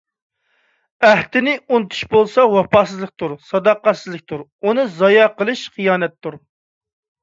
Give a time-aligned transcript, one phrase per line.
[1.09, 4.45] ئەھدىنى ئۇنتۇش بولسا، ۋاپاسىزلىقتۇر، ساداقەتسىزلىكتۇر.
[4.67, 6.45] ئۇنى زايە قىلىش خىيانەتتۇر.